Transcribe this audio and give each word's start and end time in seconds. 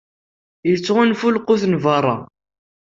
Ittɣunfu 0.73 1.27
lqut 1.35 1.63
n 1.71 1.75
berra. 1.83 2.15